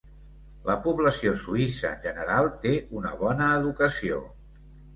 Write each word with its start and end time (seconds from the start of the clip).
La 0.69 0.77
població 0.85 1.33
suïssa 1.41 1.91
en 1.93 2.01
general 2.07 2.51
té 2.65 2.73
una 3.03 3.15
bona 3.23 3.53
educació. 3.61 4.21